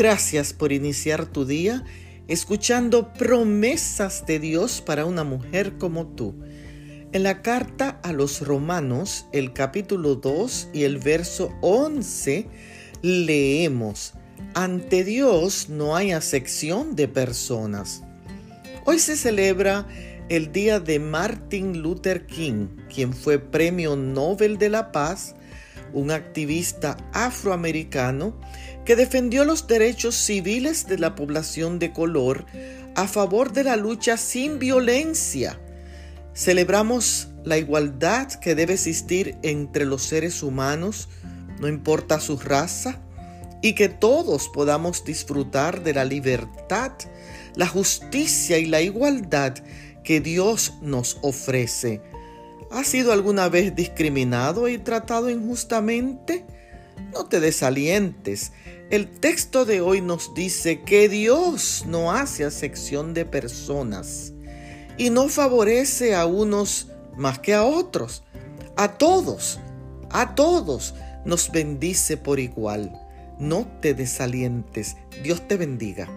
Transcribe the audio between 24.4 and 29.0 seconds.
de la Paz, un activista afroamericano que